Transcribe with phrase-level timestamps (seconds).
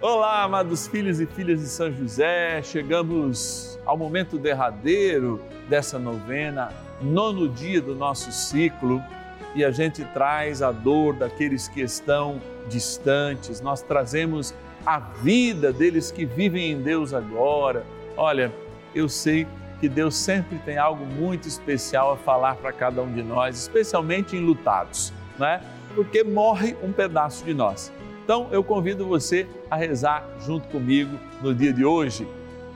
[0.00, 7.48] Olá, amados filhos e filhas de São José, chegamos ao momento derradeiro dessa novena, nono
[7.48, 9.02] dia do nosso ciclo,
[9.56, 14.54] e a gente traz a dor daqueles que estão distantes, nós trazemos
[14.86, 17.84] a vida deles que vivem em Deus agora.
[18.16, 18.52] Olha,
[18.94, 19.48] eu sei
[19.80, 24.36] que Deus sempre tem algo muito especial a falar para cada um de nós, especialmente
[24.36, 25.60] em lutados, né?
[25.96, 27.92] Porque morre um pedaço de nós.
[28.28, 32.28] Então eu convido você a rezar junto comigo no dia de hoje,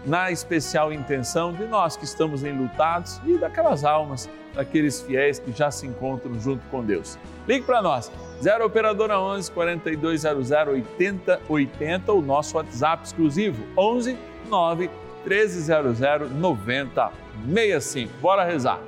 [0.02, 5.70] na especial intenção de nós que estamos enlutados e daquelas almas, daqueles fiéis que já
[5.70, 7.18] se encontram junto com Deus.
[7.46, 14.16] Ligue para nós, 0 Operadora 11 4200 8080, o nosso WhatsApp exclusivo, 11
[14.48, 14.88] 9
[15.26, 16.00] 1300
[16.30, 18.10] 9065.
[18.22, 18.80] Bora rezar.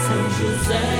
[0.00, 0.99] São José,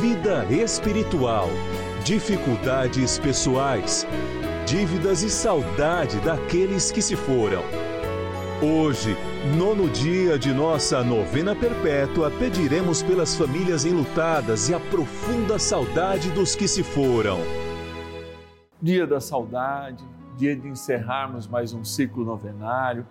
[0.00, 1.48] vida espiritual,
[2.04, 4.06] dificuldades pessoais,
[4.66, 7.62] dívidas e saudade daqueles que se foram.
[8.62, 9.16] Hoje,
[9.56, 16.56] nono dia de nossa novena perpétua, pediremos pelas famílias enlutadas e a profunda saudade dos
[16.56, 17.38] que se foram.
[18.82, 20.04] Dia da saudade,
[20.36, 23.06] dia de encerrarmos mais um ciclo novenário,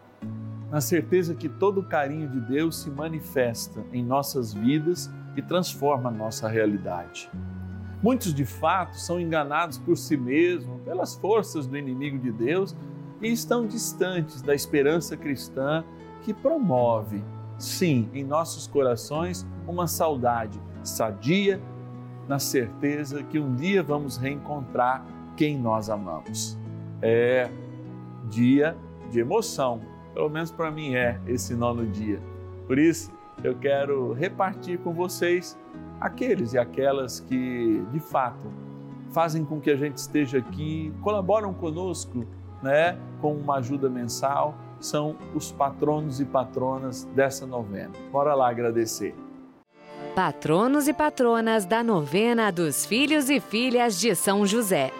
[0.69, 6.09] na certeza que todo o carinho de Deus se manifesta em nossas vidas e transforma
[6.09, 7.29] a nossa realidade.
[8.01, 12.75] Muitos, de fato, são enganados por si mesmos, pelas forças do inimigo de Deus
[13.21, 15.83] e estão distantes da esperança cristã
[16.21, 17.23] que promove,
[17.57, 21.61] sim, em nossos corações, uma saudade sadia,
[22.27, 25.05] na certeza que um dia vamos reencontrar
[25.35, 26.57] quem nós amamos.
[27.01, 27.49] É
[28.29, 28.77] dia
[29.09, 29.81] de emoção,
[30.13, 32.21] pelo menos para mim é esse nono dia.
[32.67, 33.11] Por isso,
[33.41, 35.57] eu quero repartir com vocês
[35.99, 38.51] aqueles e aquelas que, de fato,
[39.13, 42.25] fazem com que a gente esteja aqui, colaboram conosco,
[42.61, 47.91] né, com uma ajuda mensal, são os patronos e patronas dessa novena.
[48.11, 49.15] Bora lá agradecer.
[50.13, 54.91] Patronos e patronas da novena dos filhos e filhas de São José.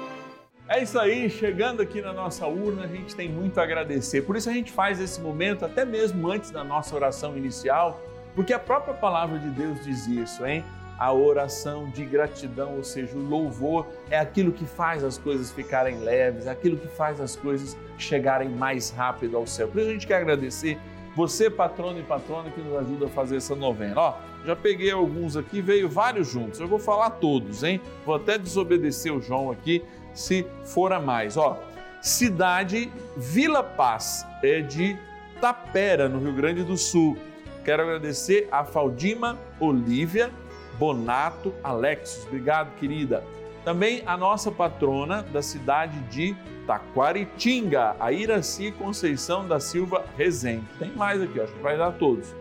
[0.67, 4.22] É isso aí, chegando aqui na nossa urna, a gente tem muito a agradecer.
[4.22, 7.99] Por isso a gente faz esse momento, até mesmo antes da nossa oração inicial,
[8.35, 10.63] porque a própria palavra de Deus diz isso, hein?
[10.97, 15.99] A oração de gratidão, ou seja, o louvor, é aquilo que faz as coisas ficarem
[15.99, 19.67] leves, é aquilo que faz as coisas chegarem mais rápido ao céu.
[19.67, 20.77] Por isso a gente quer agradecer
[21.16, 23.93] você, patrono e patrona, que nos ajuda a fazer essa novena.
[23.97, 24.13] Ó,
[24.45, 26.59] já peguei alguns aqui, veio vários juntos.
[26.59, 27.79] Eu vou falar todos, hein?
[28.05, 29.83] Vou até desobedecer o João aqui,
[30.13, 31.38] se for a mais.
[31.38, 31.61] Ó,
[32.01, 34.97] cidade Vila Paz, é de
[35.39, 37.17] Tapera, no Rio Grande do Sul.
[37.63, 40.29] Quero agradecer a Faldima Olívia
[40.78, 42.25] Bonato Alexis.
[42.28, 43.24] Obrigado, querida.
[43.63, 46.35] Também a nossa patrona da cidade de
[46.67, 50.66] Taquaritinga, a Iraci Conceição da Silva Rezende.
[50.78, 52.35] Tem mais aqui, acho que vai dar todos.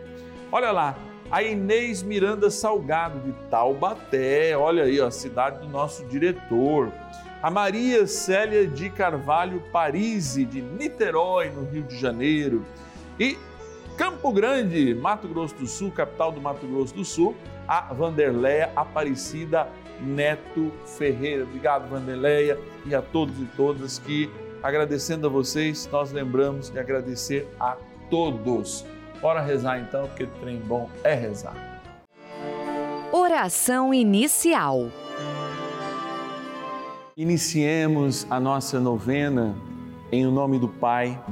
[0.51, 0.97] Olha lá,
[1.31, 6.91] a Inês Miranda Salgado de Taubaté, olha aí, ó, a cidade do nosso diretor.
[7.41, 12.65] A Maria Célia de Carvalho Parisi, de Niterói, no Rio de Janeiro.
[13.19, 13.37] E
[13.97, 17.35] Campo Grande, Mato Grosso do Sul, capital do Mato Grosso do Sul,
[17.67, 19.69] a Vanderleia Aparecida
[20.01, 21.43] Neto Ferreira.
[21.43, 24.31] Obrigado, Vanderleia, e a todos e todas que,
[24.63, 27.77] agradecendo a vocês, nós lembramos de agradecer a
[28.09, 28.83] todos.
[29.21, 31.55] Bora rezar então, porque trem bom é rezar.
[33.11, 34.89] Oração inicial.
[37.15, 39.55] Iniciemos a nossa novena
[40.11, 41.23] em o nome do Pai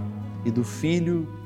[0.45, 1.40] e do Filho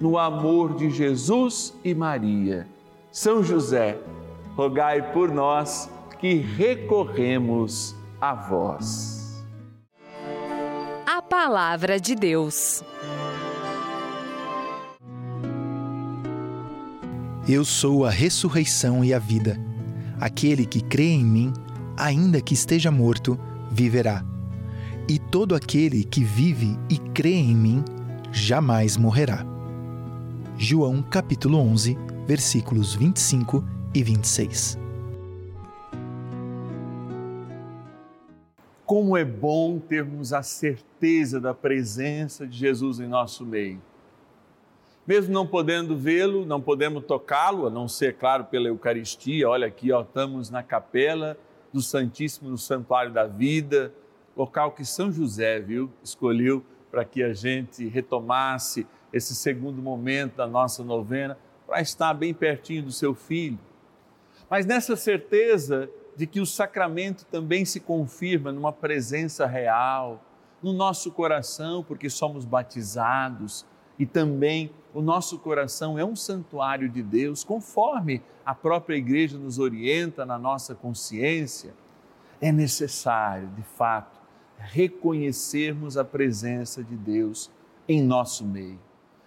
[0.00, 2.66] no amor de Jesus e Maria.
[3.10, 3.98] São José,
[4.54, 9.44] rogai por nós que recorremos a vós.
[11.06, 12.82] A Palavra de Deus.
[17.48, 19.56] Eu sou a ressurreição e a vida.
[20.20, 21.52] Aquele que crê em mim,
[21.96, 23.38] ainda que esteja morto,
[23.70, 24.24] viverá
[25.08, 27.84] e todo aquele que vive e crê em mim
[28.32, 29.55] jamais morrerá.
[30.58, 33.62] João capítulo 11, versículos 25
[33.94, 34.78] e 26.
[38.86, 43.82] Como é bom termos a certeza da presença de Jesus em nosso meio.
[45.06, 49.48] Mesmo não podendo vê-lo, não podemos tocá-lo, a não ser, claro, pela Eucaristia.
[49.48, 51.36] Olha aqui, ó, estamos na capela
[51.70, 53.92] do Santíssimo no Santuário da Vida
[54.36, 60.46] local que São José, viu, escolheu para que a gente retomasse esse segundo momento da
[60.46, 63.58] nossa novena, para estar bem pertinho do seu filho.
[64.48, 70.22] Mas nessa certeza de que o sacramento também se confirma numa presença real,
[70.62, 73.66] no nosso coração, porque somos batizados
[73.98, 79.58] e também o nosso coração é um santuário de Deus, conforme a própria igreja nos
[79.58, 81.74] orienta na nossa consciência,
[82.40, 84.20] é necessário, de fato,
[84.58, 87.50] reconhecermos a presença de Deus
[87.88, 88.85] em nosso meio.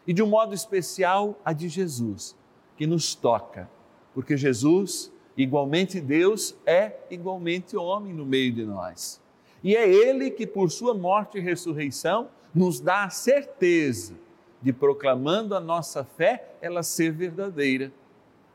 [0.09, 2.35] E de um modo especial a de Jesus,
[2.75, 3.69] que nos toca,
[4.11, 9.21] porque Jesus, igualmente Deus, é igualmente homem no meio de nós.
[9.63, 14.15] E é Ele que, por Sua morte e ressurreição, nos dá a certeza
[14.59, 17.91] de, proclamando a nossa fé, ela ser verdadeira.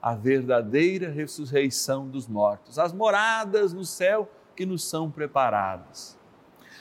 [0.02, 6.18] A verdadeira ressurreição dos mortos, as moradas no céu que nos são preparadas.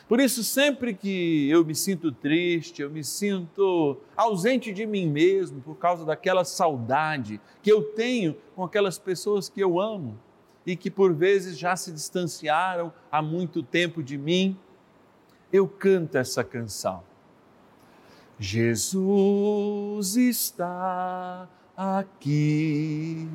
[0.07, 5.61] Por isso, sempre que eu me sinto triste, eu me sinto ausente de mim mesmo
[5.61, 10.19] por causa daquela saudade que eu tenho com aquelas pessoas que eu amo
[10.65, 14.57] e que por vezes já se distanciaram há muito tempo de mim,
[15.51, 17.03] eu canto essa canção.
[18.39, 23.27] Jesus está aqui,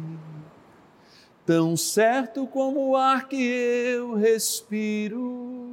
[1.47, 5.68] tão certo como o ar que eu respiro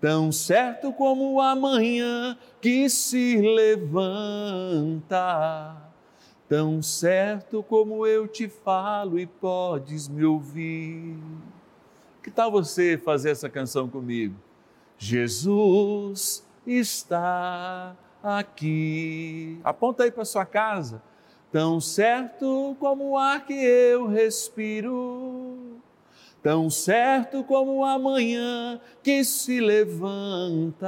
[0.00, 5.06] tão certo como a manhã que se levanta,
[6.48, 11.16] tão certo como eu te falo e podes me ouvir.
[12.22, 14.34] Que tal você fazer essa canção comigo?
[14.98, 19.60] Jesus está aqui.
[19.62, 21.02] Aponta aí para sua casa.
[21.52, 25.80] Tão certo como o ar que eu respiro
[26.46, 30.86] tão certo como a manhã que se levanta,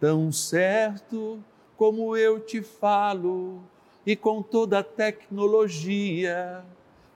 [0.00, 1.38] tão certo
[1.76, 3.62] como eu te falo
[4.04, 6.64] e com toda a tecnologia,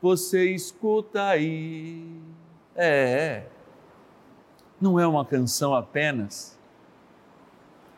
[0.00, 2.08] você escuta aí.
[2.76, 3.46] É,
[4.80, 6.56] não é uma canção apenas,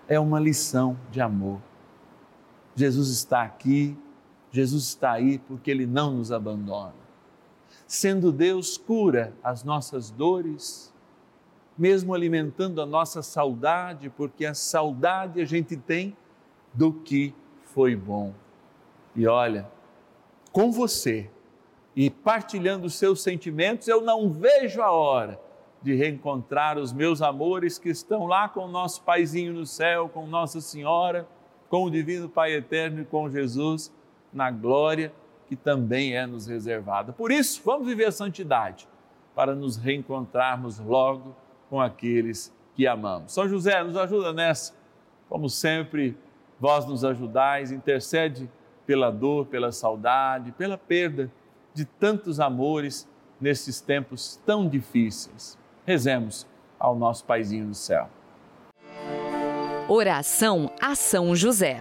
[0.09, 1.61] é uma lição de amor.
[2.75, 3.95] Jesus está aqui,
[4.51, 7.08] Jesus está aí porque Ele não nos abandona.
[7.89, 10.93] Sendo Deus, cura as nossas dores,
[11.77, 16.15] mesmo alimentando a nossa saudade, porque a saudade a gente tem
[16.75, 18.35] do que foi bom.
[19.17, 19.67] E olha,
[20.53, 21.31] com você
[21.97, 25.41] e partilhando os seus sentimentos, eu não vejo a hora
[25.81, 30.27] de reencontrar os meus amores que estão lá com o nosso Paizinho no céu, com
[30.27, 31.27] Nossa Senhora,
[31.71, 33.91] com o Divino Pai Eterno e com Jesus
[34.31, 35.11] na glória
[35.49, 37.13] que também é nos reservada.
[37.13, 38.87] Por isso, vamos viver a santidade
[39.35, 41.35] para nos reencontrarmos logo
[41.71, 43.33] com aqueles que amamos.
[43.33, 44.75] São José, nos ajuda nessa.
[45.29, 46.17] Como sempre,
[46.61, 48.49] vós nos ajudais, intercede
[48.87, 51.31] pela dor, pela saudade, pela perda
[51.75, 53.09] de tantos amores
[53.41, 55.59] nesses tempos tão difíceis.
[55.87, 56.47] Rezemos
[56.79, 58.09] ao nosso Paizinho no céu.
[59.89, 61.81] Oração a São José.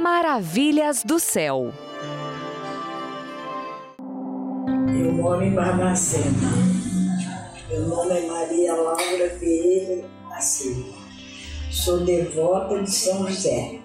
[0.00, 1.72] Maravilhas do céu.
[3.98, 6.48] Eu moro em Barbacena.
[7.68, 10.98] Meu nome é Maria Laura Vieira da Silva.
[11.70, 13.78] Sou devota de São José,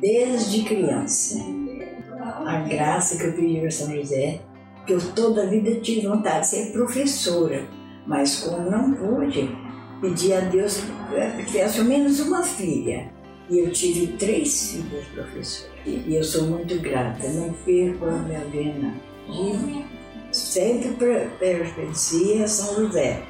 [0.00, 1.38] desde criança.
[2.46, 4.40] A graça que eu pedi para São José,
[4.86, 7.78] que eu toda a vida tive vontade de ser professora
[8.08, 9.50] mas como não pude,
[10.00, 10.80] pedi a Deus
[11.36, 13.12] que tivesse ao menos uma filha.
[13.50, 15.70] E eu tive três filhas, professor.
[15.86, 18.94] E eu sou muito grata, não perco a minha vena.
[20.30, 20.90] Sempre
[21.38, 23.22] pertencia a São José.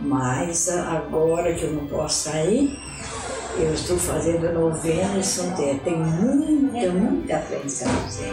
[0.00, 2.76] Mas agora que eu não posso sair,
[3.56, 5.78] eu estou fazendo novena em São Té.
[5.84, 8.30] Tenho muita, muita fé em São José.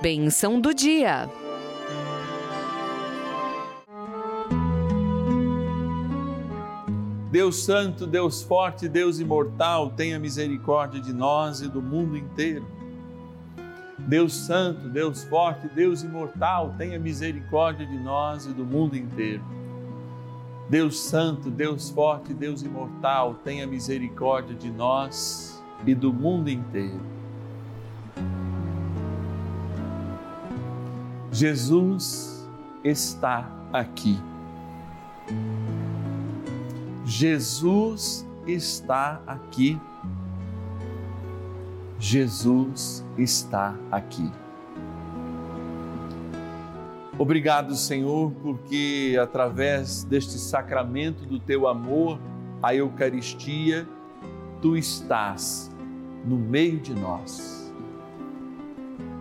[0.00, 1.30] Bênção do dia.
[7.32, 12.66] Deus Santo, Deus Forte, Deus Imortal, tenha misericórdia de nós e do mundo inteiro.
[13.98, 19.42] Deus Santo, Deus Forte, Deus Imortal, tenha misericórdia de nós e do mundo inteiro.
[20.68, 27.00] Deus Santo, Deus Forte, Deus Imortal, tenha misericórdia de nós e do mundo inteiro.
[31.30, 32.46] Jesus
[32.84, 34.20] está aqui.
[37.14, 39.78] Jesus está aqui.
[41.98, 44.32] Jesus está aqui.
[47.18, 52.18] Obrigado, Senhor, porque através deste sacramento do teu amor,
[52.62, 53.86] a Eucaristia,
[54.62, 55.70] tu estás
[56.24, 57.70] no meio de nós.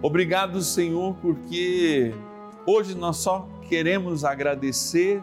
[0.01, 2.13] Obrigado, Senhor, porque
[2.65, 5.21] hoje nós só queremos agradecer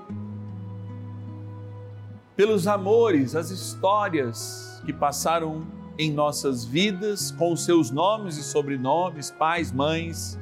[2.39, 5.67] pelos amores, as histórias que passaram
[5.99, 10.39] em nossas vidas com seus nomes e sobrenomes, pais, mães,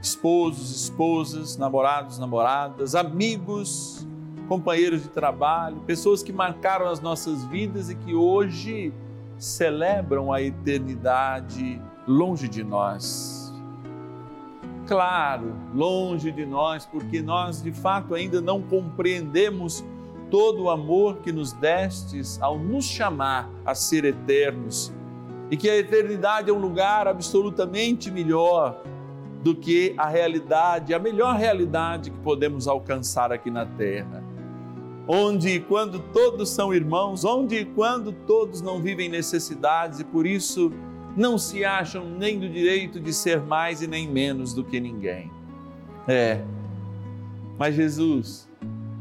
[0.00, 4.08] esposos, esposas, namorados, namoradas, amigos,
[4.48, 8.90] companheiros de trabalho, pessoas que marcaram as nossas vidas e que hoje
[9.36, 13.52] celebram a eternidade longe de nós.
[14.86, 19.84] Claro, longe de nós, porque nós de fato ainda não compreendemos
[20.30, 24.92] todo o amor que nos destes ao nos chamar a ser eternos
[25.50, 28.82] e que a eternidade é um lugar absolutamente melhor
[29.42, 34.22] do que a realidade, a melhor realidade que podemos alcançar aqui na terra.
[35.06, 40.26] Onde e quando todos são irmãos, onde e quando todos não vivem necessidades e por
[40.26, 40.70] isso
[41.16, 45.30] não se acham nem do direito de ser mais e nem menos do que ninguém.
[46.06, 46.42] É.
[47.58, 48.48] Mas Jesus,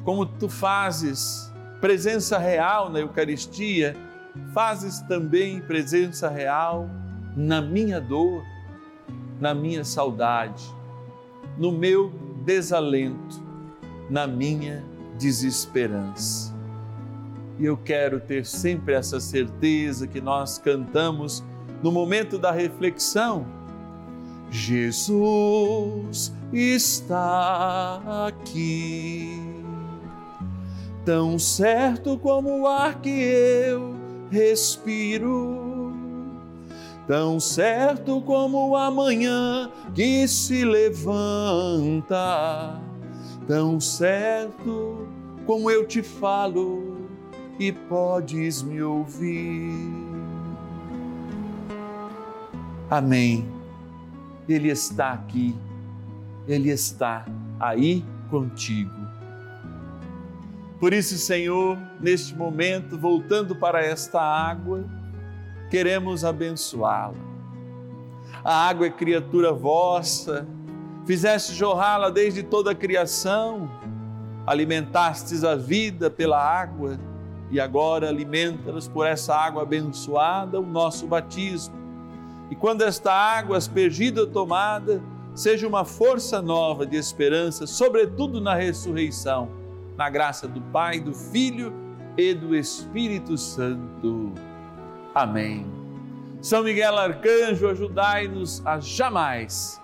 [0.08, 3.94] como tu fazes presença real na Eucaristia,
[4.54, 6.90] fazes também presença real
[7.36, 8.42] na minha dor
[9.40, 10.64] na minha saudade,
[11.58, 12.12] no meu
[12.44, 13.42] desalento,
[14.10, 14.84] na minha
[15.18, 16.56] desesperança.
[17.60, 21.44] E eu quero ter sempre essa certeza que nós cantamos
[21.82, 23.46] no momento da reflexão.
[24.50, 29.47] Jesus está aqui,
[31.08, 33.96] tão certo como o ar que eu
[34.30, 35.96] respiro
[37.08, 42.12] tão certo como o amanhã que se levanta,
[43.48, 45.08] tão certo
[45.46, 47.08] como eu te falo
[47.58, 49.72] e podes me ouvir.
[52.90, 53.48] Amém.
[54.50, 55.56] Ele está aqui,
[56.46, 57.26] Ele está
[57.62, 58.97] aí contigo.
[60.80, 64.86] Por isso, Senhor, neste momento, voltando para esta água,
[65.72, 67.18] queremos abençoá-la.
[68.44, 70.48] A água é criatura vossa,
[71.06, 73.70] fizeste jorrá-la desde toda a criação,
[74.46, 77.00] alimentastes a vida pela água
[77.50, 81.76] e agora alimenta-nos por essa água abençoada, o nosso batismo.
[82.52, 85.02] E quando esta água aspergida tomada,
[85.34, 89.50] seja uma força nova de esperança, sobretudo na ressurreição,
[89.98, 91.74] na graça do Pai, do Filho
[92.16, 94.32] e do Espírito Santo.
[95.14, 95.66] Amém.
[96.40, 99.82] São Miguel Arcanjo, ajudai-nos a jamais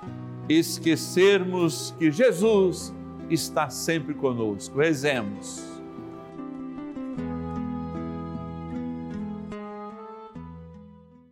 [0.48, 2.94] esquecermos que Jesus
[3.30, 4.78] está sempre conosco.
[4.78, 5.64] Rezemos.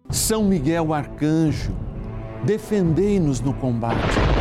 [0.10, 1.72] São Miguel Arcanjo,
[2.46, 4.41] defendei-nos no combate.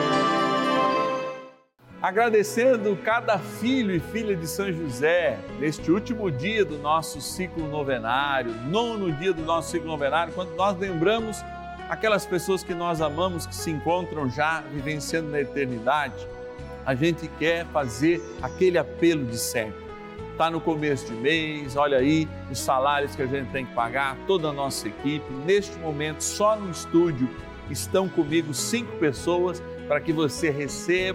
[2.01, 8.51] agradecendo cada filho e filha de São José neste último dia do nosso ciclo novenário,
[8.67, 11.37] nono dia do nosso ciclo novenário, quando nós lembramos
[11.87, 16.27] aquelas pessoas que nós amamos que se encontram já vivenciando na eternidade,
[16.83, 19.79] a gente quer fazer aquele apelo de sempre.
[20.31, 24.17] Está no começo de mês, olha aí os salários que a gente tem que pagar,
[24.25, 25.31] toda a nossa equipe.
[25.45, 27.29] Neste momento, só no estúdio
[27.69, 31.09] estão comigo cinco pessoas para que você receba